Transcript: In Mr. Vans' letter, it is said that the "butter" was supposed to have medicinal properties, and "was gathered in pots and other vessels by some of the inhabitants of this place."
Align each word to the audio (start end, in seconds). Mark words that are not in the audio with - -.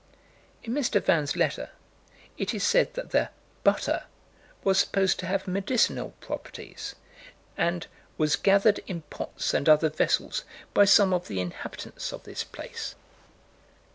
In 0.63 0.73
Mr. 0.73 0.99
Vans' 0.99 1.35
letter, 1.35 1.69
it 2.35 2.55
is 2.55 2.63
said 2.63 2.95
that 2.95 3.11
the 3.11 3.29
"butter" 3.63 4.05
was 4.63 4.79
supposed 4.79 5.19
to 5.19 5.27
have 5.27 5.47
medicinal 5.47 6.15
properties, 6.21 6.95
and 7.55 7.85
"was 8.17 8.35
gathered 8.35 8.79
in 8.87 9.03
pots 9.11 9.53
and 9.53 9.69
other 9.69 9.91
vessels 9.91 10.43
by 10.73 10.85
some 10.85 11.13
of 11.13 11.27
the 11.27 11.39
inhabitants 11.39 12.11
of 12.11 12.23
this 12.23 12.43
place." 12.43 12.95